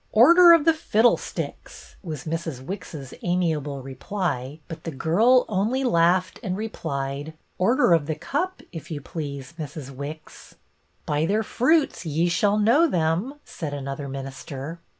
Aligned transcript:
''Order 0.23 0.53
of 0.53 0.65
the 0.65 0.73
fiddlesticks' 0.73 1.95
was 2.01 2.23
Mrs. 2.23 2.59
Wicks's 2.59 3.13
amiable 3.21 3.83
reply, 3.83 4.57
but 4.67 4.83
the 4.83 4.89
girl 4.89 5.45
only 5.47 5.83
laughed 5.83 6.39
and 6.41 6.55
BETTY 6.57 6.67
BAIRD 6.69 6.73
214 6.81 7.25
replied,' 7.29 7.33
Order 7.63 7.93
of 7.93 8.05
The 8.07 8.15
Cup, 8.15 8.63
if 8.71 8.89
you 8.91 8.99
please 8.99 9.53
Mrs. 9.59 9.91
Wicks.' 9.91 10.55
""'By 11.05 11.27
their 11.27 11.43
fruits 11.43 12.03
ye 12.03 12.29
shall 12.29 12.57
know 12.57 12.87
them,'" 12.87 13.35
said 13.45 13.75
another 13.75 14.09
minister. 14.09 14.79